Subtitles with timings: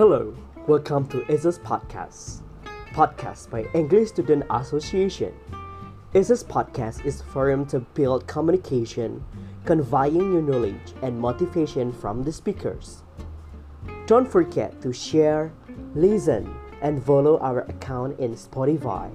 [0.00, 0.34] Hello,
[0.66, 2.40] welcome to ESA's Podcast.
[2.94, 5.34] Podcast by English Student Association.
[6.14, 9.22] ESA's Podcast is a forum to build communication,
[9.66, 13.02] conveying your knowledge and motivation from the speakers.
[14.06, 15.52] Don't forget to share,
[15.94, 19.12] listen, and follow our account in Spotify.